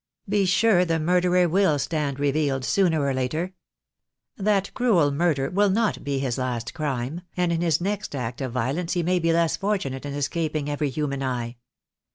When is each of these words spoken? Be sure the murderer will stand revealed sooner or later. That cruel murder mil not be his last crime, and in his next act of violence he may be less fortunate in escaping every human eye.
Be 0.27 0.45
sure 0.45 0.83
the 0.83 0.99
murderer 0.99 1.47
will 1.47 1.77
stand 1.77 2.19
revealed 2.19 2.65
sooner 2.65 3.05
or 3.05 3.13
later. 3.13 3.53
That 4.35 4.73
cruel 4.73 5.11
murder 5.11 5.51
mil 5.51 5.69
not 5.69 6.03
be 6.03 6.17
his 6.17 6.39
last 6.39 6.73
crime, 6.73 7.21
and 7.37 7.53
in 7.53 7.61
his 7.61 7.79
next 7.79 8.15
act 8.15 8.41
of 8.41 8.51
violence 8.51 8.93
he 8.93 9.03
may 9.03 9.19
be 9.19 9.31
less 9.31 9.57
fortunate 9.57 10.03
in 10.03 10.15
escaping 10.15 10.71
every 10.71 10.89
human 10.89 11.21
eye. 11.21 11.57